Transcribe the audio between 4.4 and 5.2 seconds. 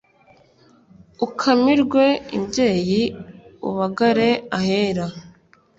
ahera